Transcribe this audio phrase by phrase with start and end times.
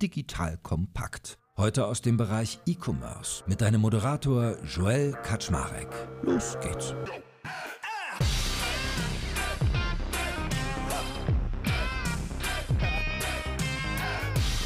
[0.00, 1.38] Digital Kompakt.
[1.58, 5.88] Heute aus dem Bereich E-Commerce mit deinem Moderator Joel Kaczmarek.
[6.22, 6.94] Los geht's.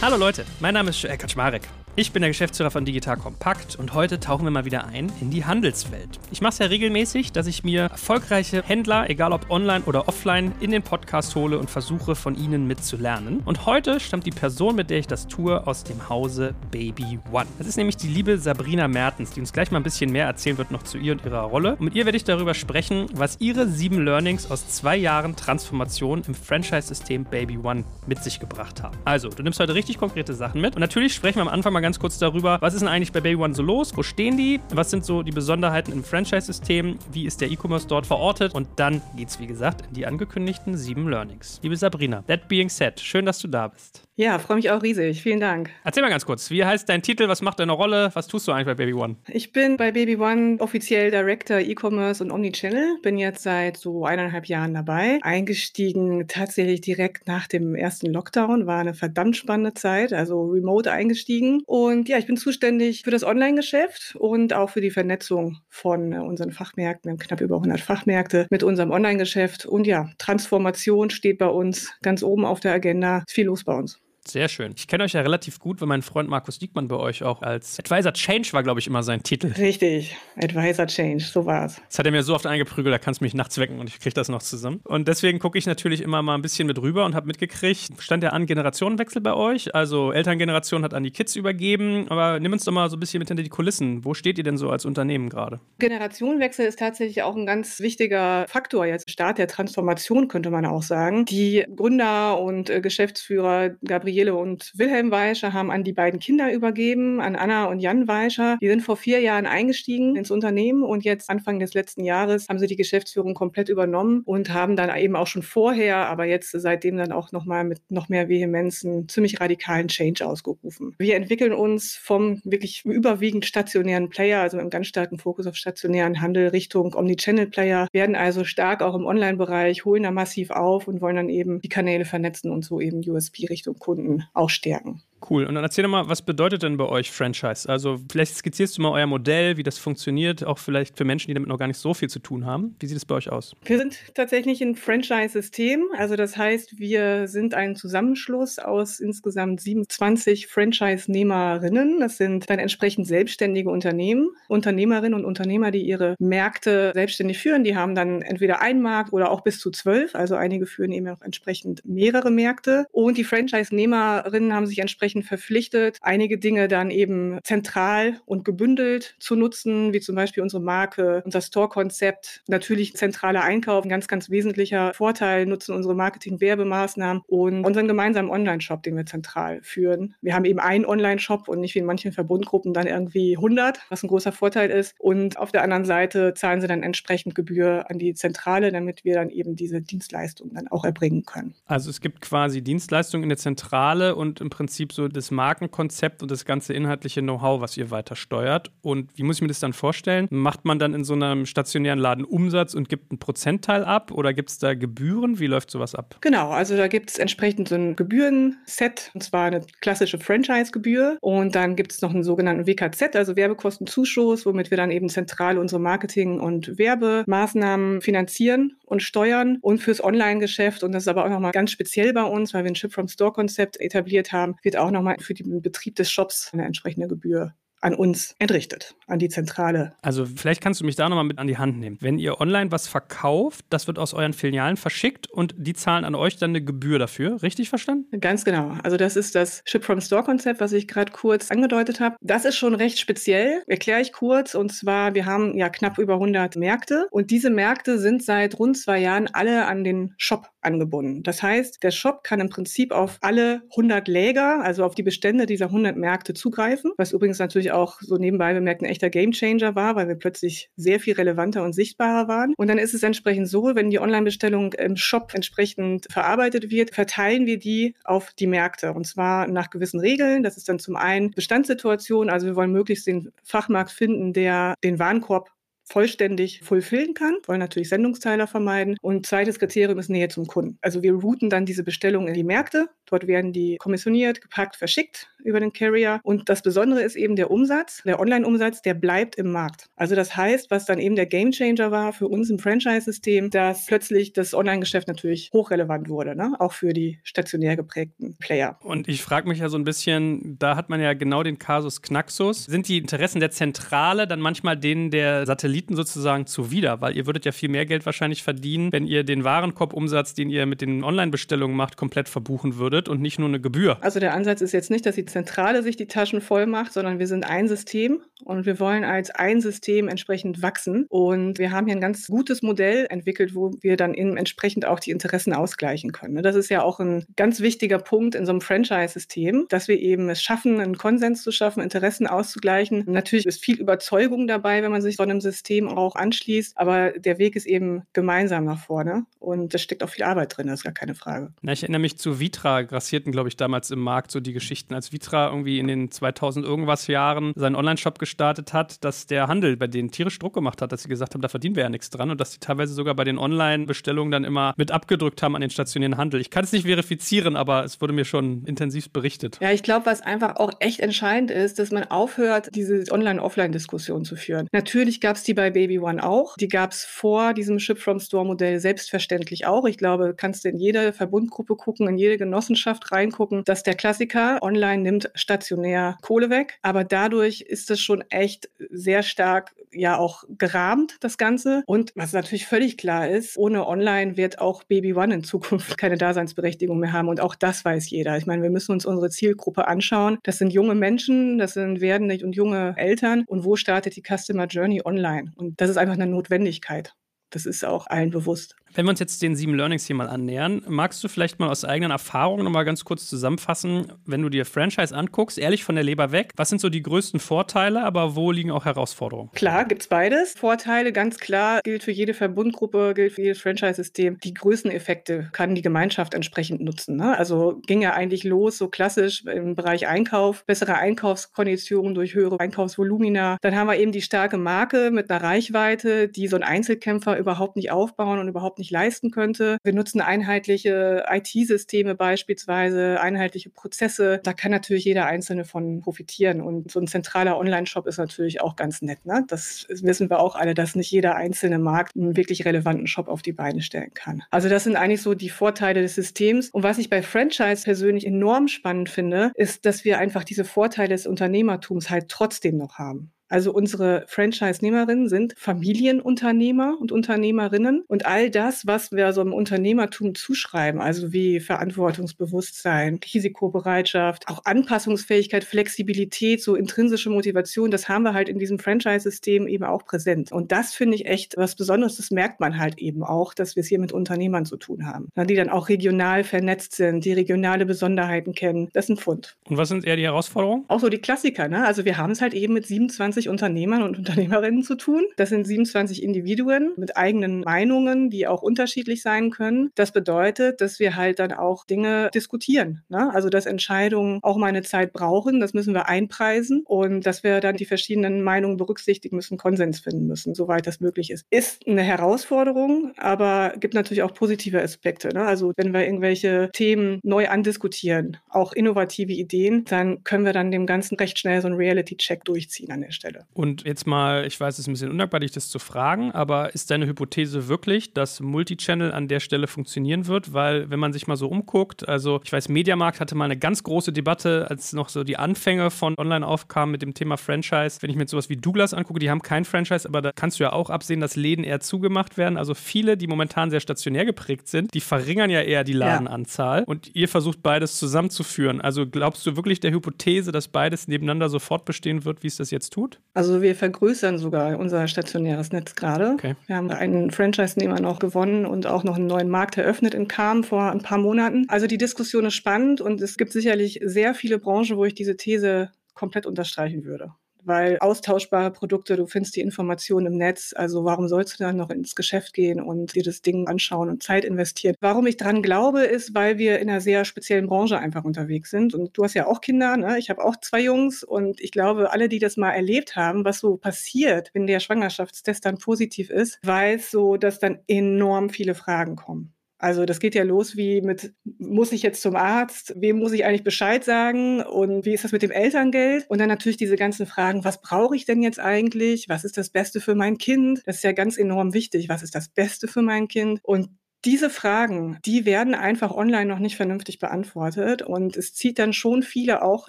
[0.00, 1.68] Hallo Leute, mein Name ist Joel Kaczmarek.
[1.96, 5.30] Ich bin der Geschäftsführer von Digital Kompakt und heute tauchen wir mal wieder ein in
[5.30, 6.18] die Handelswelt.
[6.32, 10.50] Ich mache es ja regelmäßig, dass ich mir erfolgreiche Händler, egal ob online oder offline,
[10.58, 13.42] in den Podcast hole und versuche von ihnen mitzulernen.
[13.44, 17.46] Und heute stammt die Person, mit der ich das tue, aus dem Hause Baby One.
[17.58, 20.58] Das ist nämlich die liebe Sabrina Mertens, die uns gleich mal ein bisschen mehr erzählen
[20.58, 21.76] wird noch zu ihr und ihrer Rolle.
[21.76, 26.24] Und mit ihr werde ich darüber sprechen, was ihre sieben Learnings aus zwei Jahren Transformation
[26.26, 28.98] im Franchise-System Baby One mit sich gebracht haben.
[29.04, 31.83] Also, du nimmst heute richtig konkrete Sachen mit und natürlich sprechen wir am Anfang mal
[31.84, 33.94] ganz kurz darüber, was ist denn eigentlich bei Baby One so los?
[33.94, 34.58] Wo stehen die?
[34.72, 36.98] Was sind so die Besonderheiten im Franchise-System?
[37.12, 38.54] Wie ist der E-Commerce dort verortet?
[38.54, 41.60] Und dann geht's, wie gesagt, in die angekündigten sieben Learnings.
[41.62, 44.00] Liebe Sabrina, that being said, schön, dass du da bist.
[44.16, 45.22] Ja, freue mich auch riesig.
[45.22, 45.70] Vielen Dank.
[45.82, 47.26] Erzähl mal ganz kurz, wie heißt dein Titel?
[47.26, 48.10] Was macht deine Rolle?
[48.14, 49.16] Was tust du eigentlich bei Baby One?
[49.26, 52.98] Ich bin bei Baby One offiziell Director E-Commerce und Omnichannel.
[53.02, 55.18] Bin jetzt seit so eineinhalb Jahren dabei.
[55.22, 58.68] Eingestiegen tatsächlich direkt nach dem ersten Lockdown.
[58.68, 61.64] War eine verdammt spannende Zeit, also remote eingestiegen.
[61.74, 66.52] Und ja, ich bin zuständig für das Online-Geschäft und auch für die Vernetzung von unseren
[66.52, 67.08] Fachmärkten.
[67.08, 69.66] Wir haben knapp über 100 Fachmärkte mit unserem Online-Geschäft.
[69.66, 73.24] Und ja, Transformation steht bei uns ganz oben auf der Agenda.
[73.26, 73.98] Ist viel los bei uns.
[74.26, 74.72] Sehr schön.
[74.76, 77.78] Ich kenne euch ja relativ gut, weil mein Freund Markus Diekmann bei euch auch als
[77.78, 79.52] Advisor Change war, glaube ich, immer sein Titel.
[79.58, 81.80] Richtig, Advisor Change, so war's.
[81.88, 84.00] Das hat er mir so oft eingeprügelt, da kannst du mich nachts wecken und ich
[84.00, 84.80] kriege das noch zusammen.
[84.84, 88.22] Und deswegen gucke ich natürlich immer mal ein bisschen mit rüber und habe mitgekriegt, stand
[88.22, 89.74] ja an Generationenwechsel bei euch.
[89.74, 93.18] Also Elterngeneration hat an die Kids übergeben, aber nimm uns doch mal so ein bisschen
[93.18, 94.04] mit hinter die Kulissen.
[94.04, 95.60] Wo steht ihr denn so als Unternehmen gerade?
[95.78, 99.10] Generationenwechsel ist tatsächlich auch ein ganz wichtiger Faktor jetzt.
[99.10, 101.26] Start der Transformation könnte man auch sagen.
[101.26, 103.70] Die Gründer und äh, Geschäftsführer
[104.14, 108.58] Gabriele und Wilhelm Weischer haben an die beiden Kinder übergeben, an Anna und Jan Weischer.
[108.60, 112.60] Die sind vor vier Jahren eingestiegen ins Unternehmen und jetzt Anfang des letzten Jahres haben
[112.60, 116.96] sie die Geschäftsführung komplett übernommen und haben dann eben auch schon vorher, aber jetzt seitdem
[116.96, 120.94] dann auch nochmal mit noch mehr Vehemenz einen ziemlich radikalen Change ausgerufen.
[120.98, 125.56] Wir entwickeln uns vom wirklich überwiegend stationären Player, also mit einem ganz starken Fokus auf
[125.56, 131.00] stationären Handel Richtung Omnichannel-Player, werden also stark auch im Online-Bereich, holen da massiv auf und
[131.00, 134.03] wollen dann eben die Kanäle vernetzen und so eben USP Richtung Kunden
[134.34, 135.02] auch stärken.
[135.28, 135.46] Cool.
[135.46, 137.68] Und dann erzähl doch mal, was bedeutet denn bei euch Franchise?
[137.68, 141.34] Also vielleicht skizzierst du mal euer Modell, wie das funktioniert, auch vielleicht für Menschen, die
[141.34, 142.76] damit noch gar nicht so viel zu tun haben.
[142.78, 143.54] Wie sieht es bei euch aus?
[143.64, 145.84] Wir sind tatsächlich ein Franchise-System.
[145.96, 152.00] Also das heißt, wir sind ein Zusammenschluss aus insgesamt 27 Franchise-Nehmerinnen.
[152.00, 157.64] Das sind dann entsprechend selbstständige Unternehmen, Unternehmerinnen und Unternehmer, die ihre Märkte selbstständig führen.
[157.64, 160.14] Die haben dann entweder einen Markt oder auch bis zu zwölf.
[160.14, 162.86] Also einige führen eben auch entsprechend mehrere Märkte.
[162.92, 169.16] Und die Franchise-Nehmerinnen haben sich entsprechend entsprechend verpflichtet, einige Dinge dann eben zentral und gebündelt
[169.18, 174.30] zu nutzen, wie zum Beispiel unsere Marke, unser Store-Konzept, natürlich zentraler Einkauf, ein ganz, ganz
[174.30, 180.14] wesentlicher Vorteil, nutzen unsere Marketing-Werbemaßnahmen und unseren gemeinsamen Online-Shop, den wir zentral führen.
[180.20, 184.02] Wir haben eben einen Online-Shop und nicht wie in manchen Verbundgruppen dann irgendwie 100, was
[184.02, 184.94] ein großer Vorteil ist.
[184.98, 189.14] Und auf der anderen Seite zahlen sie dann entsprechend Gebühr an die Zentrale, damit wir
[189.14, 191.54] dann eben diese Dienstleistung dann auch erbringen können.
[191.66, 196.30] Also es gibt quasi Dienstleistungen in der Zentrale und im Prinzip so das Markenkonzept und
[196.30, 198.70] das ganze inhaltliche Know-how, was ihr weiter steuert.
[198.82, 200.28] Und wie muss ich mir das dann vorstellen?
[200.30, 204.32] Macht man dann in so einem stationären Laden Umsatz und gibt einen Prozentteil ab oder
[204.32, 205.38] gibt es da Gebühren?
[205.38, 206.16] Wie läuft sowas ab?
[206.20, 211.18] Genau, also da gibt es entsprechend so ein Gebührenset, und zwar eine klassische Franchise-Gebühr.
[211.20, 215.58] Und dann gibt es noch einen sogenannten WKZ, also Werbekostenzuschuss, womit wir dann eben zentral
[215.58, 219.58] unsere Marketing- und Werbemaßnahmen finanzieren und steuern.
[219.60, 222.70] Und fürs Online-Geschäft, und das ist aber auch nochmal ganz speziell bei uns, weil wir
[222.70, 227.54] ein Ship-from-Store-Konzept etabliert haben, wird auch nochmal für den Betrieb des Shops eine entsprechende Gebühr
[227.84, 229.94] an uns entrichtet, an die Zentrale.
[230.02, 231.98] Also vielleicht kannst du mich da nochmal mit an die Hand nehmen.
[232.00, 236.14] Wenn ihr online was verkauft, das wird aus euren Filialen verschickt und die zahlen an
[236.14, 237.42] euch dann eine Gebühr dafür.
[237.42, 238.20] Richtig verstanden?
[238.20, 238.76] Ganz genau.
[238.82, 242.16] Also das ist das Ship-from-Store-Konzept, was ich gerade kurz angedeutet habe.
[242.20, 244.54] Das ist schon recht speziell, erkläre ich kurz.
[244.54, 248.78] Und zwar, wir haben ja knapp über 100 Märkte und diese Märkte sind seit rund
[248.78, 251.22] zwei Jahren alle an den Shop angebunden.
[251.22, 255.44] Das heißt, der Shop kann im Prinzip auf alle 100 Läger, also auf die Bestände
[255.44, 259.96] dieser 100 Märkte zugreifen, was übrigens natürlich auch so nebenbei bemerkt ein echter Gamechanger war,
[259.96, 262.54] weil wir plötzlich sehr viel relevanter und sichtbarer waren.
[262.56, 267.46] Und dann ist es entsprechend so, wenn die Online-Bestellung im Shop entsprechend verarbeitet wird, verteilen
[267.46, 268.92] wir die auf die Märkte.
[268.92, 270.42] Und zwar nach gewissen Regeln.
[270.42, 272.30] Das ist dann zum einen Bestandssituation.
[272.30, 275.50] Also wir wollen möglichst den Fachmarkt finden, der den Warenkorb
[275.84, 278.96] vollständig fulfillen kann, wollen natürlich Sendungsteiler vermeiden.
[279.02, 280.78] Und zweites Kriterium ist Nähe zum Kunden.
[280.80, 282.88] Also wir routen dann diese Bestellungen in die Märkte.
[283.06, 286.20] Dort werden die kommissioniert, gepackt, verschickt über den Carrier.
[286.22, 289.86] Und das Besondere ist eben der Umsatz, der Online-Umsatz, der bleibt im Markt.
[289.96, 294.32] Also das heißt, was dann eben der Gamechanger war für uns im Franchise-System, dass plötzlich
[294.32, 296.54] das Online-Geschäft natürlich hochrelevant wurde, ne?
[296.58, 298.78] auch für die stationär geprägten Player.
[298.82, 302.02] Und ich frage mich ja so ein bisschen, da hat man ja genau den Kasus
[302.02, 302.64] Knaxus.
[302.64, 307.00] Sind die Interessen der Zentrale dann manchmal denen der Satelliten sozusagen zuwider?
[307.00, 310.66] Weil ihr würdet ja viel mehr Geld wahrscheinlich verdienen, wenn ihr den Warenkorbumsatz, den ihr
[310.66, 313.98] mit den Online-Bestellungen macht, komplett verbuchen würdet und nicht nur eine Gebühr.
[314.00, 317.18] Also der Ansatz ist jetzt nicht, dass die Zentrale sich die Taschen voll macht, sondern
[317.18, 321.06] wir sind ein System und wir wollen als ein System entsprechend wachsen.
[321.08, 325.10] Und wir haben hier ein ganz gutes Modell entwickelt, wo wir dann entsprechend auch die
[325.10, 326.40] Interessen ausgleichen können.
[326.40, 330.28] Das ist ja auch ein ganz wichtiger Punkt in so einem Franchise-System, dass wir eben
[330.28, 333.02] es schaffen, einen Konsens zu schaffen, Interessen auszugleichen.
[333.08, 337.38] Natürlich ist viel Überzeugung dabei, wenn man sich so einem System auch anschließt, aber der
[337.38, 340.84] Weg ist eben gemeinsam nach vorne und da steckt auch viel Arbeit drin, das ist
[340.84, 341.52] gar keine Frage.
[341.60, 344.94] Na, ich erinnere mich zu Vitra, grassierten, glaube ich, damals im Markt so die Geschichten,
[344.94, 349.76] als Vitra irgendwie in den 2000 irgendwas Jahren seinen Online-Shop gestartet hat, dass der Handel
[349.76, 352.10] bei denen tierisch Druck gemacht hat, dass sie gesagt haben, da verdienen wir ja nichts
[352.10, 355.60] dran und dass sie teilweise sogar bei den Online-Bestellungen dann immer mit abgedrückt haben an
[355.60, 356.40] den stationären Handel.
[356.40, 359.58] Ich kann es nicht verifizieren, aber es wurde mir schon intensiv berichtet.
[359.60, 364.36] Ja, ich glaube, was einfach auch echt entscheidend ist, dass man aufhört, diese Online-Offline-Diskussion zu
[364.36, 364.68] führen.
[364.72, 366.56] Natürlich gab es die bei Baby One auch.
[366.56, 369.86] Die gab es vor diesem Ship-from-Store-Modell selbstverständlich auch.
[369.86, 374.62] Ich glaube, kannst du in jede Verbundgruppe gucken, in jede Genossenschaft reingucken, dass der Klassiker
[374.62, 376.78] online nimmt stationär Kohle weg.
[376.82, 381.82] Aber dadurch ist es schon echt sehr stark ja auch gerahmt, das Ganze.
[381.86, 386.16] Und was natürlich völlig klar ist, ohne Online wird auch Baby One in Zukunft keine
[386.16, 387.28] Daseinsberechtigung mehr haben.
[387.28, 388.36] Und auch das weiß jeder.
[388.36, 390.38] Ich meine, wir müssen uns unsere Zielgruppe anschauen.
[390.42, 393.44] Das sind junge Menschen, das sind werdende und junge Eltern.
[393.46, 395.52] Und wo startet die Customer Journey online?
[395.56, 397.14] Und das ist einfach eine Notwendigkeit.
[397.50, 398.74] Das ist auch allen bewusst.
[398.96, 401.84] Wenn wir uns jetzt den sieben Learnings hier mal annähern, magst du vielleicht mal aus
[401.84, 406.30] eigenen Erfahrungen nochmal ganz kurz zusammenfassen, wenn du dir Franchise anguckst, ehrlich von der Leber
[406.30, 409.50] weg, was sind so die größten Vorteile, aber wo liegen auch Herausforderungen?
[409.52, 410.54] Klar, gibt es beides.
[410.54, 414.38] Vorteile, ganz klar, gilt für jede Verbundgruppe, gilt für jedes Franchise-System.
[414.44, 417.16] Die größten Effekte kann die Gemeinschaft entsprechend nutzen.
[417.16, 417.36] Ne?
[417.36, 423.58] Also ging ja eigentlich los, so klassisch im Bereich Einkauf, bessere Einkaufskonditionen durch höhere Einkaufsvolumina.
[423.60, 427.74] Dann haben wir eben die starke Marke mit einer Reichweite, die so ein Einzelkämpfer überhaupt
[427.74, 429.78] nicht aufbauen und überhaupt nicht nicht leisten könnte.
[429.82, 434.40] Wir nutzen einheitliche IT-Systeme beispielsweise, einheitliche Prozesse.
[434.44, 436.60] Da kann natürlich jeder Einzelne von profitieren.
[436.60, 439.24] Und so ein zentraler Online-Shop ist natürlich auch ganz nett.
[439.24, 439.44] Ne?
[439.48, 443.40] Das wissen wir auch alle, dass nicht jeder einzelne Markt einen wirklich relevanten Shop auf
[443.40, 444.42] die Beine stellen kann.
[444.50, 446.68] Also das sind eigentlich so die Vorteile des Systems.
[446.70, 451.14] Und was ich bei Franchise persönlich enorm spannend finde, ist, dass wir einfach diese Vorteile
[451.14, 453.32] des Unternehmertums halt trotzdem noch haben.
[453.54, 460.34] Also unsere Franchise-Nehmerinnen sind Familienunternehmer und Unternehmerinnen und all das, was wir so im Unternehmertum
[460.34, 468.48] zuschreiben, also wie Verantwortungsbewusstsein, Risikobereitschaft, auch Anpassungsfähigkeit, Flexibilität, so intrinsische Motivation, das haben wir halt
[468.48, 470.50] in diesem Franchise-System eben auch präsent.
[470.50, 472.16] Und das finde ich echt was Besonderes.
[472.16, 475.28] Das merkt man halt eben auch, dass wir es hier mit Unternehmern zu tun haben,
[475.36, 478.88] die dann auch regional vernetzt sind, die regionale Besonderheiten kennen.
[478.94, 479.56] Das ist ein Pfund.
[479.68, 480.86] Und was sind eher die Herausforderungen?
[480.88, 481.68] Auch so die Klassiker.
[481.68, 481.86] Ne?
[481.86, 485.24] Also wir haben es halt eben mit 27 27 Unternehmern und Unternehmerinnen zu tun.
[485.36, 489.90] Das sind 27 Individuen mit eigenen Meinungen, die auch unterschiedlich sein können.
[489.94, 493.02] Das bedeutet, dass wir halt dann auch Dinge diskutieren.
[493.08, 493.30] Ne?
[493.32, 497.60] Also, dass Entscheidungen auch mal eine Zeit brauchen, das müssen wir einpreisen und dass wir
[497.60, 501.46] dann die verschiedenen Meinungen berücksichtigen müssen, Konsens finden müssen, soweit das möglich ist.
[501.50, 505.28] Ist eine Herausforderung, aber gibt natürlich auch positive Aspekte.
[505.28, 505.44] Ne?
[505.44, 510.86] Also, wenn wir irgendwelche Themen neu andiskutieren, auch innovative Ideen, dann können wir dann dem
[510.86, 513.23] Ganzen recht schnell so einen Reality-Check durchziehen an der Stelle.
[513.24, 513.46] Stelle.
[513.54, 516.74] Und jetzt mal, ich weiß, es ist ein bisschen undankbar, dich das zu fragen, aber
[516.74, 520.52] ist deine Hypothese wirklich, dass Multichannel an der Stelle funktionieren wird?
[520.52, 523.82] Weil, wenn man sich mal so umguckt, also ich weiß, Mediamarkt hatte mal eine ganz
[523.82, 527.98] große Debatte, als noch so die Anfänge von Online aufkamen mit dem Thema Franchise.
[528.00, 530.60] Wenn ich mir jetzt sowas wie Douglas angucke, die haben kein Franchise, aber da kannst
[530.60, 532.58] du ja auch absehen, dass Läden eher zugemacht werden.
[532.58, 536.84] Also viele, die momentan sehr stationär geprägt sind, die verringern ja eher die Ladenanzahl ja.
[536.84, 538.80] und ihr versucht beides zusammenzuführen.
[538.80, 542.70] Also glaubst du wirklich der Hypothese, dass beides nebeneinander sofort bestehen wird, wie es das
[542.70, 543.13] jetzt tut?
[543.32, 546.30] Also wir vergrößern sogar unser stationäres Netz gerade.
[546.32, 546.54] Okay.
[546.66, 550.64] Wir haben einen Franchise-Nehmer noch gewonnen und auch noch einen neuen Markt eröffnet in Kam
[550.64, 551.66] vor ein paar Monaten.
[551.68, 555.36] Also die Diskussion ist spannend und es gibt sicherlich sehr viele Branchen, wo ich diese
[555.36, 557.32] These komplett unterstreichen würde
[557.64, 561.90] weil austauschbare Produkte, du findest die Informationen im Netz, also warum sollst du dann noch
[561.90, 564.94] ins Geschäft gehen und dir das Ding anschauen und Zeit investieren?
[565.00, 568.94] Warum ich dran glaube, ist, weil wir in einer sehr speziellen Branche einfach unterwegs sind
[568.94, 570.18] und du hast ja auch Kinder, ne?
[570.18, 573.60] ich habe auch zwei Jungs und ich glaube, alle, die das mal erlebt haben, was
[573.60, 579.16] so passiert, wenn der Schwangerschaftstest dann positiv ist, weiß so, dass dann enorm viele Fragen
[579.16, 579.53] kommen.
[579.84, 582.94] Also das geht ja los wie mit, muss ich jetzt zum Arzt?
[582.96, 584.62] Wem muss ich eigentlich Bescheid sagen?
[584.62, 586.24] Und wie ist das mit dem Elterngeld?
[586.30, 589.28] Und dann natürlich diese ganzen Fragen, was brauche ich denn jetzt eigentlich?
[589.28, 590.80] Was ist das Beste für mein Kind?
[590.86, 592.08] Das ist ja ganz enorm wichtig.
[592.08, 593.60] Was ist das Beste für mein Kind?
[593.62, 593.90] Und
[594.24, 599.22] diese Fragen, die werden einfach online noch nicht vernünftig beantwortet und es zieht dann schon
[599.22, 599.88] viele auch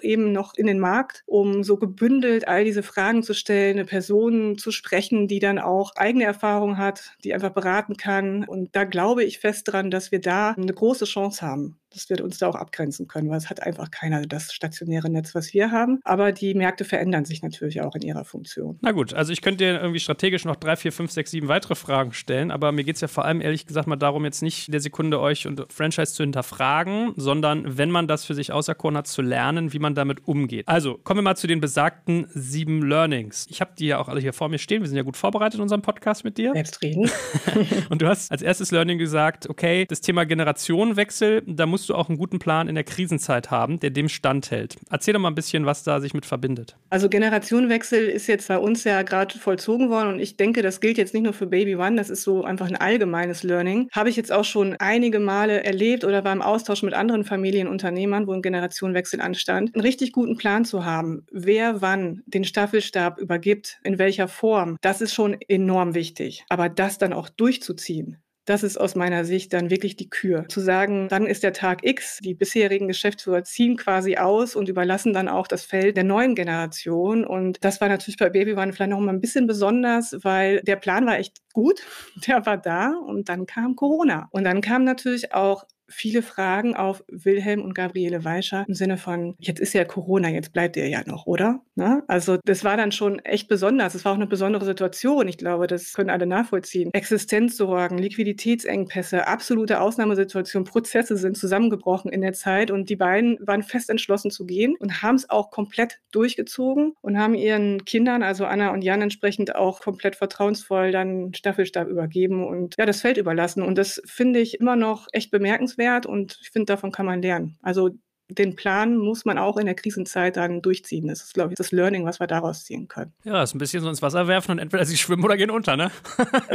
[0.00, 4.58] eben noch in den Markt, um so gebündelt all diese Fragen zu stellen, eine Person
[4.58, 8.44] zu sprechen, die dann auch eigene Erfahrung hat, die einfach beraten kann.
[8.44, 12.20] Und da glaube ich fest dran, dass wir da eine große Chance haben, das wird
[12.20, 15.70] uns da auch abgrenzen können, weil es hat einfach keiner das stationäre Netz, was wir
[15.70, 16.00] haben.
[16.04, 18.78] Aber die Märkte verändern sich natürlich auch in ihrer Funktion.
[18.82, 21.74] Na gut, also ich könnte dir irgendwie strategisch noch drei, vier, fünf, sechs, sieben weitere
[21.74, 24.68] Fragen stellen, aber mir geht es ja vor allem ehrlich gesagt mal darum, jetzt nicht
[24.68, 28.96] in der Sekunde euch und Franchise zu hinterfragen, sondern wenn man das für sich auserkoren
[28.96, 30.68] hat, zu lernen, wie man damit umgeht.
[30.68, 33.46] Also kommen wir mal zu den besagten sieben Learnings.
[33.50, 34.82] Ich habe die ja auch alle hier vor mir stehen.
[34.82, 36.52] Wir sind ja gut vorbereitet in unserem Podcast mit dir.
[36.52, 37.10] Selbstredend.
[37.90, 41.94] und du hast als erstes Learning gesagt, okay, das Thema Generationenwechsel, da musst musst du
[41.94, 44.76] auch einen guten Plan in der Krisenzeit haben, der dem standhält.
[44.90, 46.76] Erzähl doch mal ein bisschen, was da sich mit verbindet.
[46.90, 50.98] Also Generationenwechsel ist jetzt bei uns ja gerade vollzogen worden und ich denke, das gilt
[50.98, 53.88] jetzt nicht nur für Baby One, das ist so einfach ein allgemeines Learning.
[53.92, 58.26] Habe ich jetzt auch schon einige Male erlebt oder war im Austausch mit anderen Familienunternehmern,
[58.26, 63.78] wo ein Generationenwechsel anstand, einen richtig guten Plan zu haben, wer wann den Staffelstab übergibt,
[63.84, 66.44] in welcher Form, das ist schon enorm wichtig.
[66.48, 70.46] Aber das dann auch durchzuziehen, das ist aus meiner Sicht dann wirklich die Kür.
[70.48, 75.12] Zu sagen, dann ist der Tag X, die bisherigen Geschäftsführer ziehen quasi aus und überlassen
[75.12, 77.24] dann auch das Feld der neuen Generation.
[77.24, 80.76] Und das war natürlich bei Baby One vielleicht noch mal ein bisschen besonders, weil der
[80.76, 81.82] Plan war echt gut,
[82.26, 84.28] der war da und dann kam Corona.
[84.30, 89.34] Und dann kam natürlich auch viele Fragen auf Wilhelm und Gabriele Weischer im Sinne von,
[89.38, 91.60] jetzt ist ja Corona, jetzt bleibt ihr ja noch, oder?
[91.74, 92.02] Ne?
[92.08, 93.94] Also das war dann schon echt besonders.
[93.94, 95.28] Es war auch eine besondere Situation.
[95.28, 96.90] Ich glaube, das können alle nachvollziehen.
[96.92, 103.90] Existenzsorgen, Liquiditätsengpässe, absolute Ausnahmesituation, Prozesse sind zusammengebrochen in der Zeit und die beiden waren fest
[103.90, 108.72] entschlossen zu gehen und haben es auch komplett durchgezogen und haben ihren Kindern, also Anna
[108.72, 113.62] und Jan entsprechend auch komplett vertrauensvoll dann Staffelstab übergeben und ja, das Feld überlassen.
[113.62, 117.22] Und das finde ich immer noch echt bemerkenswert wert und ich finde, davon kann man
[117.22, 117.58] lernen.
[117.62, 117.90] Also
[118.28, 121.06] den Plan muss man auch in der Krisenzeit dann durchziehen.
[121.06, 123.12] Das ist, glaube ich, das Learning, was wir daraus ziehen können.
[123.22, 125.76] Ja, ist ein bisschen so ins Wasser werfen und entweder sie schwimmen oder gehen unter,
[125.76, 125.90] ne?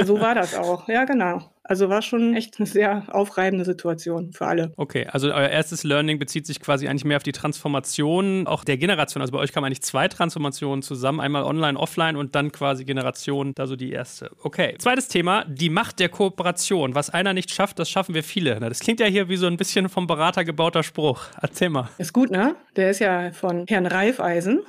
[0.04, 0.88] so war das auch.
[0.90, 1.50] Ja, genau.
[1.72, 4.74] Also war schon echt eine sehr aufreibende Situation für alle.
[4.76, 8.76] Okay, also euer erstes Learning bezieht sich quasi eigentlich mehr auf die Transformation auch der
[8.76, 9.22] Generation.
[9.22, 13.54] Also bei euch kamen eigentlich zwei Transformationen zusammen, einmal online, offline und dann quasi Generation,
[13.56, 14.32] da so die erste.
[14.44, 16.94] Okay, zweites Thema, die Macht der Kooperation.
[16.94, 18.60] Was einer nicht schafft, das schaffen wir viele.
[18.60, 21.24] Das klingt ja hier wie so ein bisschen vom Berater gebauter Spruch.
[21.42, 21.88] Erzähl mal.
[21.98, 22.58] Ist gut, ne?
[22.76, 24.60] Der ist ja von Herrn Reifeisen.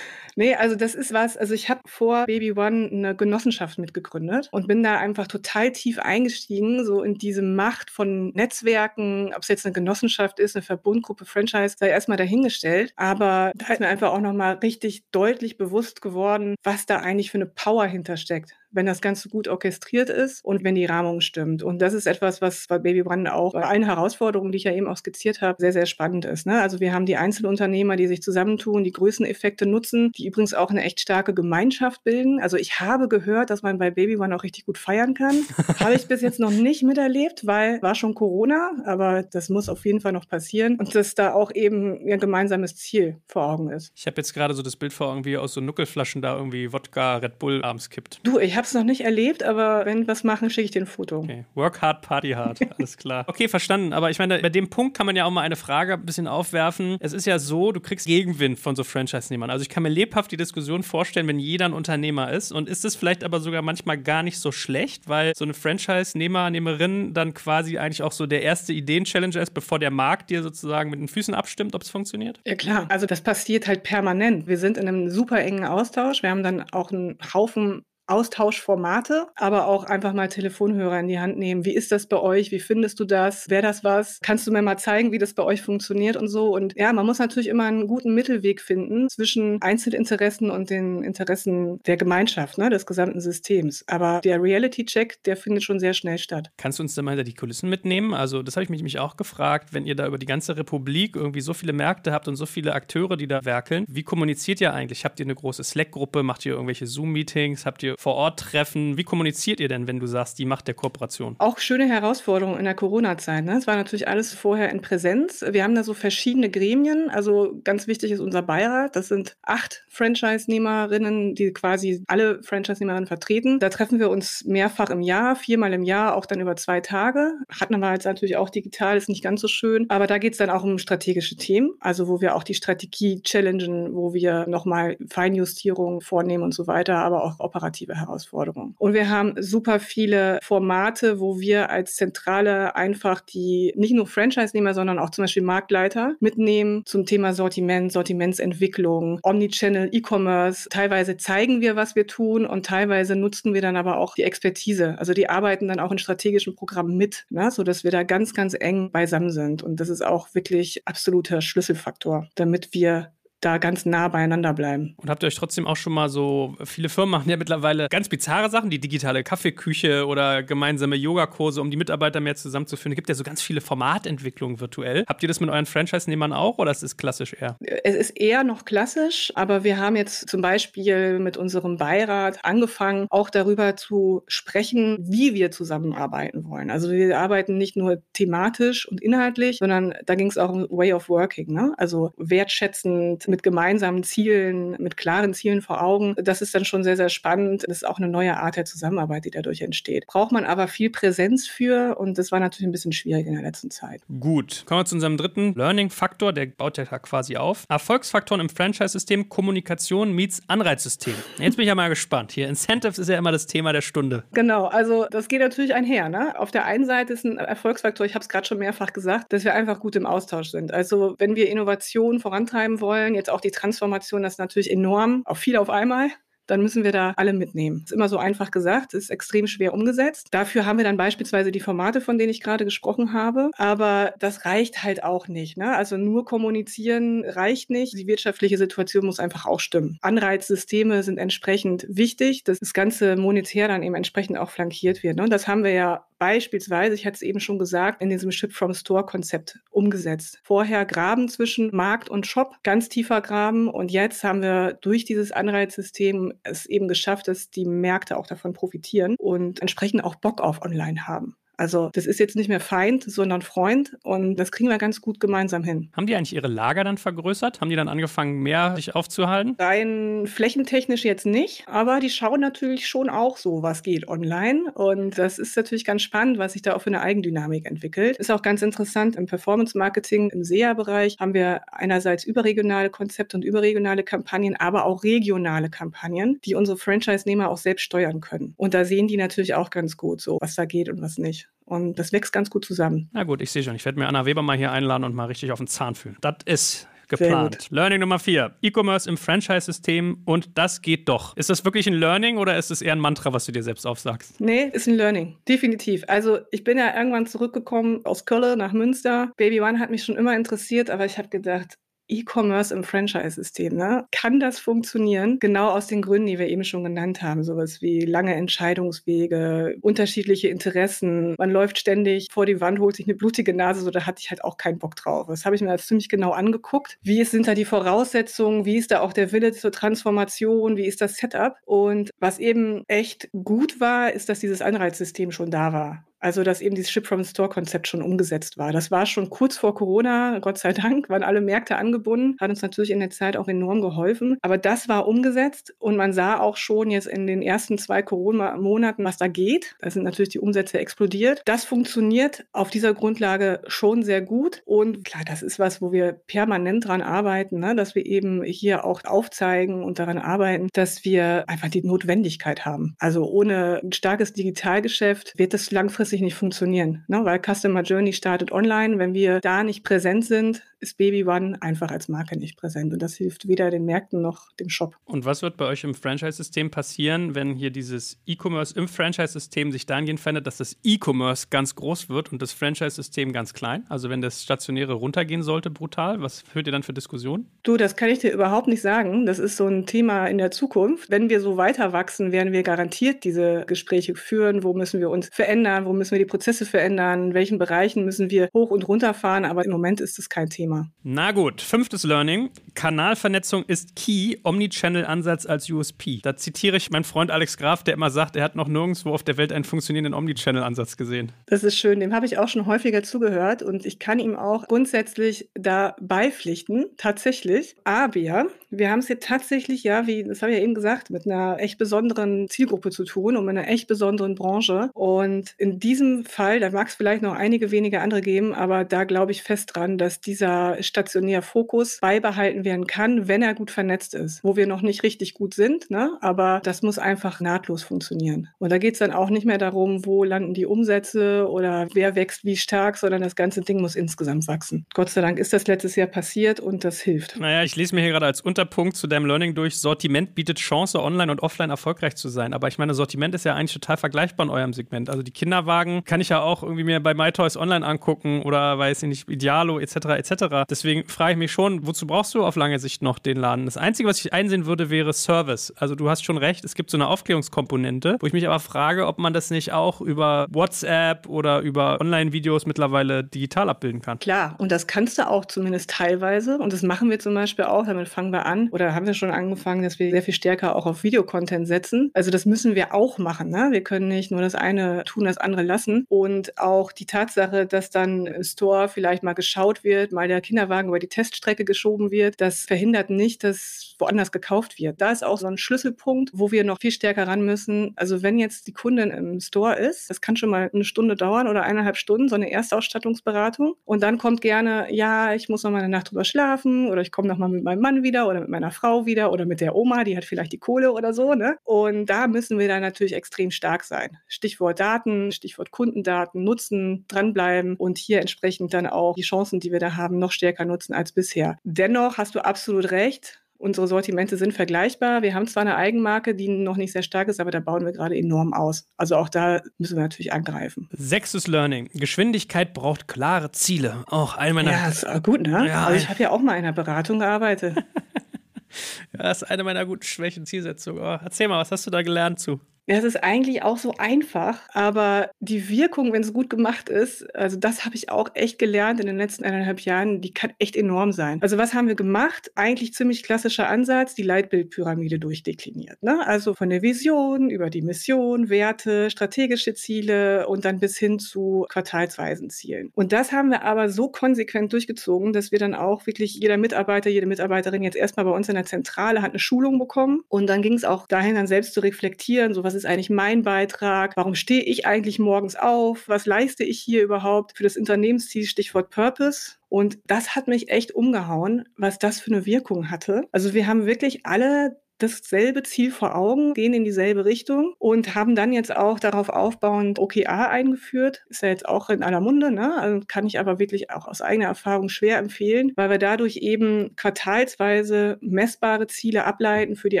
[0.38, 4.68] Nee, also das ist was, also ich habe vor Baby One eine Genossenschaft mitgegründet und
[4.68, 9.64] bin da einfach total tief eingestiegen, so in diese Macht von Netzwerken, ob es jetzt
[9.64, 12.92] eine Genossenschaft ist, eine Verbundgruppe, Franchise, sei erstmal dahingestellt.
[12.96, 17.38] Aber da ist mir einfach auch nochmal richtig deutlich bewusst geworden, was da eigentlich für
[17.38, 21.62] eine Power hintersteckt wenn das Ganze gut orchestriert ist und wenn die Rahmung stimmt.
[21.62, 24.72] Und das ist etwas, was bei Baby Brand auch bei allen Herausforderungen, die ich ja
[24.72, 26.46] eben auch skizziert habe, sehr, sehr spannend ist.
[26.46, 26.60] Ne?
[26.60, 30.82] Also wir haben die Einzelunternehmer, die sich zusammentun, die Größeneffekte nutzen, die übrigens auch eine
[30.84, 32.40] echt starke Gemeinschaft bilden.
[32.40, 35.36] Also ich habe gehört, dass man bei Baby One auch richtig gut feiern kann.
[35.80, 39.84] habe ich bis jetzt noch nicht miterlebt, weil war schon Corona, aber das muss auf
[39.84, 43.92] jeden Fall noch passieren und dass da auch eben ein gemeinsames Ziel vor Augen ist.
[43.94, 46.72] Ich habe jetzt gerade so das Bild vor Augen, wie aus so Nuckelflaschen da irgendwie
[46.72, 48.20] Wodka Red Bull abends kippt.
[48.22, 50.70] Du, ich habe habe es noch nicht erlebt, aber wenn wir was machen, schicke ich
[50.72, 51.18] dir ein Foto.
[51.18, 51.44] Okay.
[51.54, 52.58] Work hard, party hard.
[52.78, 53.24] Alles klar.
[53.36, 53.92] Okay, verstanden.
[53.92, 56.26] Aber ich meine, bei dem Punkt kann man ja auch mal eine Frage ein bisschen
[56.26, 56.96] aufwerfen.
[57.00, 59.50] Es ist ja so, du kriegst Gegenwind von so Franchise-Nehmern.
[59.50, 62.52] Also ich kann mir lebhaft die Diskussion vorstellen, wenn jeder ein Unternehmer ist.
[62.52, 66.50] Und ist es vielleicht aber sogar manchmal gar nicht so schlecht, weil so eine Franchise-Nehmer,
[66.50, 70.90] Nehmerin dann quasi eigentlich auch so der erste Ideen-Challenger ist, bevor der Markt dir sozusagen
[70.90, 72.40] mit den Füßen abstimmt, ob es funktioniert?
[72.46, 74.46] Ja klar, also das passiert halt permanent.
[74.46, 76.22] Wir sind in einem super engen Austausch.
[76.22, 81.38] Wir haben dann auch einen Haufen Austauschformate, aber auch einfach mal Telefonhörer in die Hand
[81.38, 81.64] nehmen.
[81.64, 82.50] Wie ist das bei euch?
[82.50, 83.48] Wie findest du das?
[83.50, 84.20] Wäre das was?
[84.22, 86.54] Kannst du mir mal zeigen, wie das bei euch funktioniert und so?
[86.54, 91.80] Und ja, man muss natürlich immer einen guten Mittelweg finden zwischen Einzelinteressen und den Interessen
[91.86, 93.84] der Gemeinschaft, ne, des gesamten Systems.
[93.88, 96.50] Aber der Reality-Check, der findet schon sehr schnell statt.
[96.56, 98.14] Kannst du uns da mal hinter die Kulissen mitnehmen?
[98.14, 101.40] Also, das habe ich mich auch gefragt, wenn ihr da über die ganze Republik irgendwie
[101.40, 105.04] so viele Märkte habt und so viele Akteure, die da werkeln, wie kommuniziert ihr eigentlich?
[105.04, 106.22] Habt ihr eine große Slack-Gruppe?
[106.22, 107.66] Macht ihr irgendwelche Zoom-Meetings?
[107.66, 108.96] Habt ihr vor Ort treffen?
[108.96, 111.36] Wie kommuniziert ihr denn, wenn du sagst, die Macht der Kooperation?
[111.38, 113.44] Auch schöne Herausforderungen in der Corona-Zeit.
[113.44, 113.56] Ne?
[113.56, 115.44] Es war natürlich alles vorher in Präsenz.
[115.48, 117.10] Wir haben da so verschiedene Gremien.
[117.10, 118.96] Also ganz wichtig ist unser Beirat.
[118.96, 123.58] Das sind acht Franchise-Nehmerinnen, die quasi alle Franchise-Nehmerinnen vertreten.
[123.58, 127.32] Da treffen wir uns mehrfach im Jahr, viermal im Jahr, auch dann über zwei Tage.
[127.48, 129.86] Hatten wir jetzt natürlich auch digital, ist nicht ganz so schön.
[129.88, 133.22] Aber da geht es dann auch um strategische Themen, also wo wir auch die Strategie
[133.22, 138.74] challengen, wo wir nochmal Feinjustierungen vornehmen und so weiter, aber auch operative massive Herausforderung.
[138.78, 144.74] Und wir haben super viele Formate, wo wir als Zentrale einfach die nicht nur Franchise-Nehmer,
[144.74, 150.68] sondern auch zum Beispiel Marktleiter mitnehmen zum Thema Sortiment, Sortimentsentwicklung, Omnichannel, E-Commerce.
[150.68, 154.98] Teilweise zeigen wir, was wir tun und teilweise nutzen wir dann aber auch die Expertise.
[154.98, 158.54] Also die arbeiten dann auch in strategischen Programmen mit, ne, sodass wir da ganz, ganz
[158.58, 159.62] eng beisammen sind.
[159.62, 164.94] Und das ist auch wirklich absoluter Schlüsselfaktor, damit wir da ganz nah beieinander bleiben.
[164.96, 168.08] Und habt ihr euch trotzdem auch schon mal so, viele Firmen machen ja mittlerweile ganz
[168.08, 172.92] bizarre Sachen, die digitale Kaffeeküche oder gemeinsame Yogakurse, um die Mitarbeiter mehr zusammenzuführen.
[172.92, 175.04] Es gibt ja so ganz viele Formatentwicklungen virtuell.
[175.06, 177.56] Habt ihr das mit euren Franchise-Nehmern auch oder ist es klassisch eher?
[177.60, 183.06] Es ist eher noch klassisch, aber wir haben jetzt zum Beispiel mit unserem Beirat angefangen,
[183.10, 186.70] auch darüber zu sprechen, wie wir zusammenarbeiten wollen.
[186.70, 190.94] Also wir arbeiten nicht nur thematisch und inhaltlich, sondern da ging es auch um Way
[190.94, 191.74] of Working, ne?
[191.76, 196.14] also wertschätzend mit gemeinsamen Zielen, mit klaren Zielen vor Augen.
[196.16, 197.64] Das ist dann schon sehr, sehr spannend.
[197.66, 200.06] Das ist auch eine neue Art der Zusammenarbeit, die dadurch entsteht.
[200.06, 203.42] Braucht man aber viel Präsenz für und das war natürlich ein bisschen schwierig in der
[203.42, 204.02] letzten Zeit.
[204.20, 207.64] Gut, kommen wir zu unserem dritten Learning-Faktor, der baut ja quasi auf.
[207.68, 211.14] Erfolgsfaktoren im Franchise-System, Kommunikation meets Anreizsystem.
[211.38, 212.32] Jetzt bin ich ja mal gespannt.
[212.32, 214.24] Hier, Incentives ist ja immer das Thema der Stunde.
[214.32, 216.08] Genau, also das geht natürlich einher.
[216.08, 216.38] Ne?
[216.38, 219.44] Auf der einen Seite ist ein Erfolgsfaktor, ich habe es gerade schon mehrfach gesagt, dass
[219.44, 220.72] wir einfach gut im Austausch sind.
[220.72, 225.36] Also wenn wir Innovation vorantreiben wollen, jetzt auch die Transformation, das ist natürlich enorm, auch
[225.36, 226.10] viel auf einmal
[226.46, 227.82] dann müssen wir da alle mitnehmen.
[227.84, 230.28] Ist immer so einfach gesagt, ist extrem schwer umgesetzt.
[230.30, 233.50] Dafür haben wir dann beispielsweise die Formate, von denen ich gerade gesprochen habe.
[233.56, 235.56] Aber das reicht halt auch nicht.
[235.56, 235.74] Ne?
[235.76, 237.94] Also nur kommunizieren reicht nicht.
[237.98, 239.98] Die wirtschaftliche Situation muss einfach auch stimmen.
[240.02, 245.16] Anreizsysteme sind entsprechend wichtig, dass das Ganze monetär dann eben entsprechend auch flankiert wird.
[245.16, 245.24] Ne?
[245.24, 249.60] Und das haben wir ja beispielsweise, ich hatte es eben schon gesagt, in diesem Ship-from-Store-Konzept
[249.70, 250.40] umgesetzt.
[250.42, 253.68] Vorher Graben zwischen Markt und Shop, ganz tiefer Graben.
[253.68, 258.52] Und jetzt haben wir durch dieses Anreizsystem es eben geschafft, dass die Märkte auch davon
[258.52, 261.36] profitieren und entsprechend auch Bock auf Online haben.
[261.56, 265.20] Also das ist jetzt nicht mehr Feind, sondern Freund und das kriegen wir ganz gut
[265.20, 265.90] gemeinsam hin.
[265.94, 267.60] Haben die eigentlich ihre Lager dann vergrößert?
[267.60, 269.56] Haben die dann angefangen, mehr sich aufzuhalten?
[269.58, 275.16] Rein flächentechnisch jetzt nicht, aber die schauen natürlich schon auch so, was geht online und
[275.18, 278.16] das ist natürlich ganz spannend, was sich da auch für eine Eigendynamik entwickelt.
[278.18, 284.02] Ist auch ganz interessant, im Performance-Marketing, im SEA-Bereich haben wir einerseits überregionale Konzepte und überregionale
[284.02, 288.54] Kampagnen, aber auch regionale Kampagnen, die unsere Franchise-Nehmer auch selbst steuern können.
[288.56, 291.45] Und da sehen die natürlich auch ganz gut so, was da geht und was nicht.
[291.64, 293.10] Und das wächst ganz gut zusammen.
[293.12, 293.74] Na gut, ich sehe schon.
[293.74, 296.16] Ich werde mir Anna Weber mal hier einladen und mal richtig auf den Zahn fühlen.
[296.20, 297.68] Das ist geplant.
[297.70, 298.56] Learning Nummer vier.
[298.62, 301.36] E-Commerce im Franchise-System und das geht doch.
[301.36, 303.86] Ist das wirklich ein Learning oder ist es eher ein Mantra, was du dir selbst
[303.86, 304.40] aufsagst?
[304.40, 305.36] Nee, ist ein Learning.
[305.48, 306.04] Definitiv.
[306.08, 309.32] Also ich bin ja irgendwann zurückgekommen aus Köln nach Münster.
[309.36, 313.74] Baby One hat mich schon immer interessiert, aber ich habe gedacht, E-Commerce im Franchise-System.
[313.74, 314.06] Ne?
[314.12, 315.38] Kann das funktionieren?
[315.38, 317.42] Genau aus den Gründen, die wir eben schon genannt haben.
[317.42, 321.34] Sowas wie lange Entscheidungswege, unterschiedliche Interessen.
[321.38, 323.80] Man läuft ständig vor die Wand, holt sich eine blutige Nase.
[323.80, 325.26] So, da hatte ich halt auch keinen Bock drauf.
[325.28, 326.98] Das habe ich mir als ziemlich genau angeguckt.
[327.02, 328.64] Wie sind da die Voraussetzungen?
[328.64, 330.76] Wie ist da auch der Wille zur Transformation?
[330.76, 331.56] Wie ist das Setup?
[331.64, 336.04] Und was eben echt gut war, ist, dass dieses Anreizsystem schon da war.
[336.18, 338.72] Also, dass eben dieses Ship-from-Store-Konzept schon umgesetzt war.
[338.72, 342.62] Das war schon kurz vor Corona, Gott sei Dank, waren alle Märkte angebunden, hat uns
[342.62, 344.38] natürlich in der Zeit auch enorm geholfen.
[344.42, 349.04] Aber das war umgesetzt und man sah auch schon jetzt in den ersten zwei Corona-Monaten,
[349.04, 349.76] was da geht.
[349.80, 351.42] Da sind natürlich die Umsätze explodiert.
[351.44, 354.62] Das funktioniert auf dieser Grundlage schon sehr gut.
[354.64, 357.74] Und klar, das ist was, wo wir permanent dran arbeiten, ne?
[357.74, 362.96] dass wir eben hier auch aufzeigen und daran arbeiten, dass wir einfach die Notwendigkeit haben.
[362.98, 367.24] Also ohne ein starkes Digitalgeschäft wird das langfristig langfristig nicht funktionieren, ne?
[367.24, 368.98] weil Customer Journey startet online.
[368.98, 372.92] Wenn wir da nicht präsent sind, ist Baby One einfach als Marke nicht präsent.
[372.92, 374.96] Und das hilft weder den Märkten noch dem Shop.
[375.04, 379.86] Und was wird bei euch im Franchise-System passieren, wenn hier dieses E-Commerce im Franchise-System sich
[379.86, 383.84] dahingehend verändert, dass das E-Commerce ganz groß wird und das Franchise-System ganz klein?
[383.88, 387.46] Also wenn das Stationäre runtergehen sollte, brutal, was führt ihr dann für Diskussionen?
[387.62, 389.26] Du, das kann ich dir überhaupt nicht sagen.
[389.26, 391.10] Das ist so ein Thema in der Zukunft.
[391.10, 394.62] Wenn wir so weiter wachsen, werden wir garantiert diese Gespräche führen.
[394.62, 395.86] Wo müssen wir uns verändern?
[395.86, 397.28] Wo müssen wir die Prozesse verändern?
[397.28, 399.44] In welchen Bereichen müssen wir hoch und runter fahren?
[399.44, 400.88] Aber im Moment ist das kein Thema.
[401.02, 402.50] Na gut, fünftes Learning.
[402.74, 406.20] Kanalvernetzung ist key, Omnichannel-Ansatz als USP.
[406.22, 409.22] Da zitiere ich meinen Freund Alex Graf, der immer sagt, er hat noch nirgendwo auf
[409.22, 411.32] der Welt einen funktionierenden Omnichannel-Ansatz gesehen.
[411.46, 414.68] Das ist schön, dem habe ich auch schon häufiger zugehört und ich kann ihm auch
[414.68, 417.76] grundsätzlich da beipflichten, tatsächlich.
[417.84, 421.26] Aber wir haben es hier tatsächlich, ja, wie, das habe ich ja eben gesagt, mit
[421.26, 424.90] einer echt besonderen Zielgruppe zu tun und mit einer echt besonderen Branche.
[424.92, 429.04] Und in diesem Fall, da mag es vielleicht noch einige wenige andere geben, aber da
[429.04, 434.14] glaube ich fest dran, dass dieser stationäre Fokus beibehalten werden kann, wenn er gut vernetzt
[434.14, 434.42] ist.
[434.42, 436.18] Wo wir noch nicht richtig gut sind, ne?
[436.20, 438.48] aber das muss einfach nahtlos funktionieren.
[438.58, 442.16] Und da geht es dann auch nicht mehr darum, wo landen die Umsätze oder wer
[442.16, 444.86] wächst wie stark, sondern das ganze Ding muss insgesamt wachsen.
[444.92, 447.38] Gott sei Dank ist das letztes Jahr passiert und das hilft.
[447.38, 451.00] Naja, ich lese mir hier gerade als Unterpunkt zu deinem Learning durch, Sortiment bietet Chance,
[451.00, 452.54] online und offline erfolgreich zu sein.
[452.54, 455.08] Aber ich meine, Sortiment ist ja eigentlich total vergleichbar in eurem Segment.
[455.10, 455.30] Also die
[455.76, 459.28] Kinderwagen kann ich ja auch irgendwie mir bei MyToys online angucken oder weiß ich nicht,
[459.28, 459.96] Idealo etc.
[460.16, 460.44] etc.
[460.68, 463.64] Deswegen frage ich mich schon, wozu brauchst du auf lange Sicht noch den Laden?
[463.66, 465.72] Das Einzige, was ich einsehen würde, wäre Service.
[465.76, 469.06] Also du hast schon recht, es gibt so eine Aufklärungskomponente, wo ich mich aber frage,
[469.06, 474.18] ob man das nicht auch über WhatsApp oder über Online-Videos mittlerweile digital abbilden kann.
[474.18, 476.58] Klar, und das kannst du auch zumindest teilweise.
[476.58, 479.30] Und das machen wir zum Beispiel auch, damit fangen wir an oder haben wir schon
[479.30, 482.10] angefangen, dass wir sehr viel stärker auch auf Videocontent setzen.
[482.14, 483.50] Also das müssen wir auch machen.
[483.50, 483.68] Ne?
[483.70, 486.06] Wir können nicht nur das eine tun, das andere lassen.
[486.08, 490.98] Und auch die Tatsache, dass dann Store vielleicht mal geschaut wird, mal der Kinderwagen über
[490.98, 495.00] die Teststrecke geschoben wird, das verhindert nicht, dass woanders gekauft wird.
[495.00, 497.92] Da ist auch so ein Schlüsselpunkt, wo wir noch viel stärker ran müssen.
[497.96, 501.48] Also wenn jetzt die Kundin im Store ist, das kann schon mal eine Stunde dauern
[501.48, 503.74] oder eineinhalb Stunden, so eine Erstausstattungsberatung.
[503.84, 507.12] Und dann kommt gerne, ja, ich muss noch mal eine Nacht drüber schlafen oder ich
[507.12, 509.74] komme noch mal mit meinem Mann wieder oder mit meiner Frau wieder oder mit der
[509.74, 511.34] Oma, die hat vielleicht die Kohle oder so.
[511.34, 511.56] Ne?
[511.64, 514.18] Und da müssen wir dann natürlich extrem stark sein.
[514.26, 519.80] Stichwort Daten, Stichwort Kundendaten, nutzen, dranbleiben und hier entsprechend dann auch die Chancen, die wir
[519.80, 521.58] da haben, noch stärker nutzen als bisher.
[521.64, 523.40] Dennoch hast du absolut recht.
[523.58, 525.22] Unsere Sortimente sind vergleichbar.
[525.22, 527.92] Wir haben zwar eine Eigenmarke, die noch nicht sehr stark ist, aber da bauen wir
[527.92, 528.86] gerade enorm aus.
[528.96, 530.88] Also auch da müssen wir natürlich angreifen.
[530.92, 531.88] Sechstes Learning.
[531.94, 534.04] Geschwindigkeit braucht klare Ziele.
[534.08, 534.72] Auch eine meiner.
[534.72, 535.66] Ja, ist gut, ne?
[535.66, 537.76] Ja, also ich habe ja auch mal in einer Beratung gearbeitet.
[539.12, 541.02] ja, das ist eine meiner guten Schwächen, Zielsetzungen.
[541.02, 542.60] Oh, erzähl mal, was hast du da gelernt zu?
[542.88, 547.34] Ja, es ist eigentlich auch so einfach, aber die Wirkung, wenn es gut gemacht ist,
[547.34, 550.76] also das habe ich auch echt gelernt in den letzten eineinhalb Jahren, die kann echt
[550.76, 551.42] enorm sein.
[551.42, 552.52] Also was haben wir gemacht?
[552.54, 556.00] Eigentlich ziemlich klassischer Ansatz, die Leitbildpyramide durchdekliniert.
[556.00, 556.24] Ne?
[556.24, 561.66] Also von der Vision über die Mission, Werte, strategische Ziele und dann bis hin zu
[561.68, 562.92] quartalsweisen Zielen.
[562.94, 567.10] Und das haben wir aber so konsequent durchgezogen, dass wir dann auch wirklich jeder Mitarbeiter,
[567.10, 570.62] jede Mitarbeiterin jetzt erstmal bei uns in der Zentrale hat eine Schulung bekommen und dann
[570.62, 574.16] ging es auch dahin, dann selbst zu reflektieren, so was ist eigentlich mein Beitrag?
[574.16, 576.08] Warum stehe ich eigentlich morgens auf?
[576.08, 578.44] Was leiste ich hier überhaupt für das Unternehmensziel?
[578.44, 579.54] Stichwort Purpose.
[579.68, 583.22] Und das hat mich echt umgehauen, was das für eine Wirkung hatte.
[583.32, 588.34] Also wir haben wirklich alle dasselbe Ziel vor Augen, gehen in dieselbe Richtung und haben
[588.34, 591.24] dann jetzt auch darauf aufbauend OKA eingeführt.
[591.28, 592.74] Ist ja jetzt auch in aller Munde, ne?
[592.78, 596.94] Also kann ich aber wirklich auch aus eigener Erfahrung schwer empfehlen, weil wir dadurch eben
[596.96, 600.00] quartalsweise messbare Ziele ableiten für die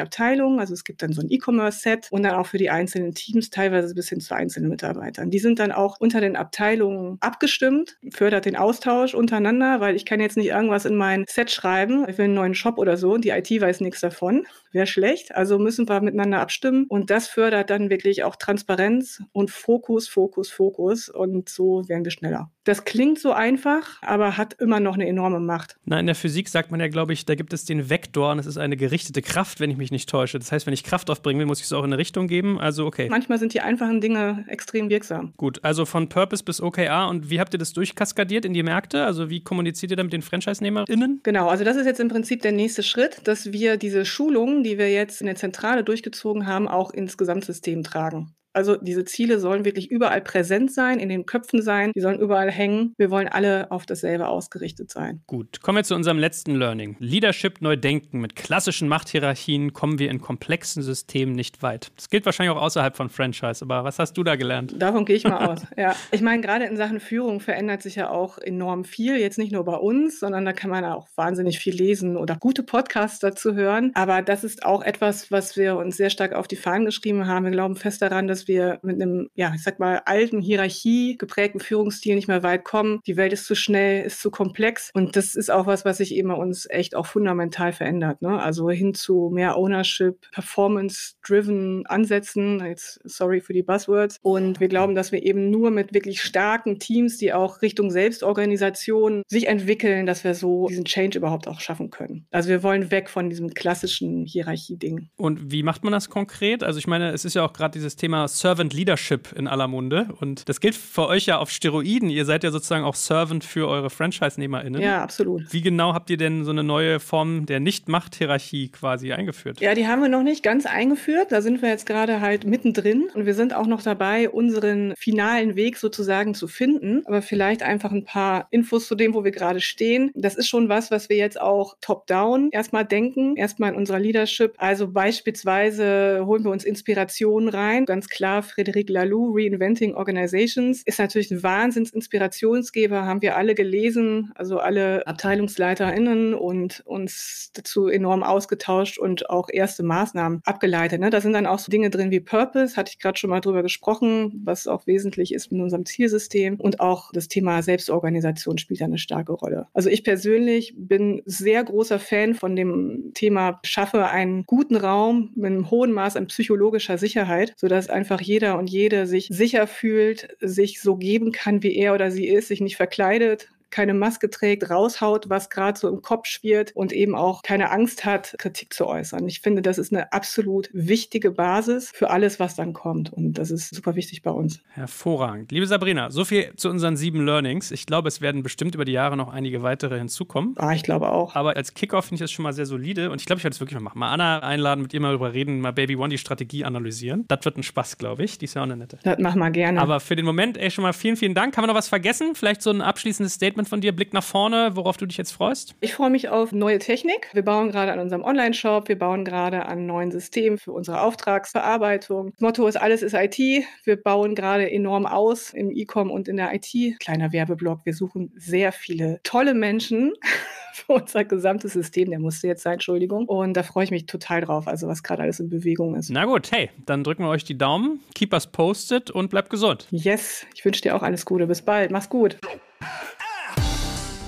[0.00, 0.60] Abteilung.
[0.60, 3.94] Also es gibt dann so ein E-Commerce-Set und dann auch für die einzelnen Teams, teilweise
[3.94, 5.30] bis hin zu einzelnen Mitarbeitern.
[5.30, 10.20] Die sind dann auch unter den Abteilungen abgestimmt, fördert den Austausch untereinander, weil ich kann
[10.20, 13.24] jetzt nicht irgendwas in mein Set schreiben, ich will einen neuen Shop oder so und
[13.24, 14.46] die IT weiß nichts davon.
[14.76, 15.34] Wer schlecht.
[15.34, 16.84] Also müssen wir miteinander abstimmen.
[16.86, 21.08] Und das fördert dann wirklich auch Transparenz und Fokus, Fokus, Fokus.
[21.08, 22.50] Und so werden wir schneller.
[22.64, 25.76] Das klingt so einfach, aber hat immer noch eine enorme Macht.
[25.84, 28.40] Na, in der Physik sagt man ja, glaube ich, da gibt es den Vektor und
[28.40, 30.38] es ist eine gerichtete Kraft, wenn ich mich nicht täusche.
[30.38, 32.60] Das heißt, wenn ich Kraft aufbringen will, muss ich es auch in eine Richtung geben.
[32.60, 33.08] Also, okay.
[33.08, 35.32] Manchmal sind die einfachen Dinge extrem wirksam.
[35.36, 37.08] Gut, also von Purpose bis OKR.
[37.08, 39.04] Und wie habt ihr das durchkaskadiert in die Märkte?
[39.04, 41.20] Also, wie kommuniziert ihr da mit den Franchise-NehmerInnen?
[41.22, 44.78] Genau, also das ist jetzt im Prinzip der nächste Schritt, dass wir diese Schulungen, die
[44.78, 48.34] wir jetzt in der Zentrale durchgezogen haben, auch ins Gesamtsystem tragen.
[48.56, 52.50] Also diese Ziele sollen wirklich überall präsent sein, in den Köpfen sein, die sollen überall
[52.50, 52.94] hängen.
[52.96, 55.22] Wir wollen alle auf dasselbe ausgerichtet sein.
[55.26, 56.96] Gut, kommen wir zu unserem letzten Learning.
[56.98, 58.20] Leadership neu denken.
[58.20, 61.92] Mit klassischen Machthierarchien kommen wir in komplexen Systemen nicht weit.
[61.96, 64.74] Das gilt wahrscheinlich auch außerhalb von Franchise, aber was hast du da gelernt?
[64.78, 65.60] Davon gehe ich mal aus.
[65.76, 69.18] Ja, ich meine, gerade in Sachen Führung verändert sich ja auch enorm viel.
[69.18, 72.62] Jetzt nicht nur bei uns, sondern da kann man auch wahnsinnig viel lesen oder gute
[72.62, 73.90] Podcasts dazu hören.
[73.94, 77.44] Aber das ist auch etwas, was wir uns sehr stark auf die Fahnen geschrieben haben.
[77.44, 81.60] Wir glauben fest daran, dass wir mit einem, ja, ich sag mal, alten Hierarchie geprägten
[81.60, 83.00] Führungsstil nicht mehr weit kommen.
[83.06, 84.90] Die Welt ist zu schnell, ist zu komplex.
[84.94, 88.22] Und das ist auch was, was sich eben bei uns echt auch fundamental verändert.
[88.22, 88.40] Ne?
[88.40, 92.64] Also hin zu mehr Ownership, Performance-driven Ansätzen.
[92.64, 94.18] Jetzt sorry für die Buzzwords.
[94.22, 99.22] Und wir glauben, dass wir eben nur mit wirklich starken Teams, die auch Richtung Selbstorganisation
[99.28, 102.26] sich entwickeln, dass wir so diesen Change überhaupt auch schaffen können.
[102.30, 105.08] Also wir wollen weg von diesem klassischen Hierarchie-Ding.
[105.16, 106.62] Und wie macht man das konkret?
[106.62, 110.08] Also ich meine, es ist ja auch gerade dieses Thema Servant Leadership in aller Munde.
[110.20, 112.10] Und das gilt für euch ja auf Steroiden.
[112.10, 114.80] Ihr seid ja sozusagen auch Servant für eure Franchise-NehmerInnen.
[114.80, 115.52] Ja, absolut.
[115.52, 119.60] Wie genau habt ihr denn so eine neue Form der Nicht-Macht-Hierarchie quasi eingeführt?
[119.60, 121.32] Ja, die haben wir noch nicht ganz eingeführt.
[121.32, 123.08] Da sind wir jetzt gerade halt mittendrin.
[123.14, 127.02] Und wir sind auch noch dabei, unseren finalen Weg sozusagen zu finden.
[127.06, 130.10] Aber vielleicht einfach ein paar Infos zu dem, wo wir gerade stehen.
[130.14, 134.54] Das ist schon was, was wir jetzt auch top-down erstmal denken, erstmal in unserer Leadership.
[134.58, 137.86] Also beispielsweise holen wir uns Inspirationen rein.
[137.86, 144.58] Ganz klar, Frédéric Laloux, Reinventing Organizations, ist natürlich ein Wahnsinns-Inspirationsgeber, haben wir alle gelesen, also
[144.58, 151.00] alle AbteilungsleiterInnen und uns dazu enorm ausgetauscht und auch erste Maßnahmen abgeleitet.
[151.00, 151.10] Ne?
[151.10, 153.62] Da sind dann auch so Dinge drin wie Purpose, hatte ich gerade schon mal drüber
[153.62, 158.98] gesprochen, was auch wesentlich ist in unserem Zielsystem und auch das Thema Selbstorganisation spielt eine
[158.98, 159.66] starke Rolle.
[159.72, 165.46] Also ich persönlich bin sehr großer Fan von dem Thema, schaffe einen guten Raum mit
[165.46, 170.80] einem hohen Maß an psychologischer Sicherheit, sodass einfach jeder und jede sich sicher fühlt, sich
[170.80, 175.28] so geben kann, wie er oder sie ist, sich nicht verkleidet, keine Maske trägt, raushaut,
[175.28, 179.26] was gerade so im Kopf schwirrt und eben auch keine Angst hat, Kritik zu äußern.
[179.28, 183.12] Ich finde, das ist eine absolut wichtige Basis für alles, was dann kommt.
[183.12, 184.60] Und das ist super wichtig bei uns.
[184.68, 185.52] Hervorragend.
[185.52, 187.70] Liebe Sabrina, so viel zu unseren sieben Learnings.
[187.70, 190.54] Ich glaube, es werden bestimmt über die Jahre noch einige weitere hinzukommen.
[190.56, 191.34] Ah, ich glaube auch.
[191.34, 193.10] Aber als Kickoff finde ich das schon mal sehr solide.
[193.10, 193.98] Und ich glaube, ich werde es wirklich mal machen.
[193.98, 197.24] Mal Anna einladen, mit ihr mal darüber reden, mal Baby One die Strategie analysieren.
[197.28, 198.38] Das wird ein Spaß, glaube ich.
[198.38, 198.98] Die ist ja auch eine nette.
[199.02, 199.80] Das machen wir gerne.
[199.80, 201.56] Aber für den Moment, ey, schon mal vielen, vielen Dank.
[201.56, 202.34] Haben wir noch was vergessen?
[202.34, 205.74] Vielleicht so ein abschließendes Statement von dir, Blick nach vorne, worauf du dich jetzt freust?
[205.80, 207.30] Ich freue mich auf neue Technik.
[207.32, 212.32] Wir bauen gerade an unserem Online-Shop, wir bauen gerade an neuen Systemen für unsere Auftragsverarbeitung.
[212.32, 213.38] Das Motto ist, alles ist IT.
[213.84, 217.00] Wir bauen gerade enorm aus im E-Com und in der IT.
[217.00, 220.12] Kleiner Werbeblock, wir suchen sehr viele tolle Menschen
[220.72, 222.10] für unser gesamtes System.
[222.10, 223.26] Der musste jetzt sein, Entschuldigung.
[223.26, 226.10] Und da freue ich mich total drauf, also was gerade alles in Bewegung ist.
[226.10, 228.00] Na gut, hey, dann drücken wir euch die Daumen.
[228.14, 229.86] Keep us posted und bleibt gesund.
[229.90, 231.46] Yes, ich wünsche dir auch alles Gute.
[231.46, 231.90] Bis bald.
[231.90, 232.38] Mach's gut.